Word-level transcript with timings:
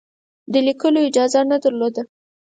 د 0.51 0.53
لیکلو 0.67 0.99
اجازه 1.09 1.41
نه 1.51 1.57
درلوده. 1.63 2.01